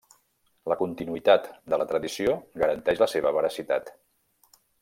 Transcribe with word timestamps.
La 0.71 0.77
continuïtat 0.79 1.45
de 1.73 1.79
la 1.83 1.87
tradició 1.93 2.35
garanteix 2.65 3.05
la 3.05 3.11
seva 3.15 3.37
veracitat. 3.39 3.97